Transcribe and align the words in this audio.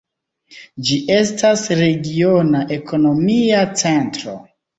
Ĝi 0.87 0.95
estas 1.15 1.65
regiona 1.81 2.63
ekonomia 2.79 3.61
centro. 3.85 4.37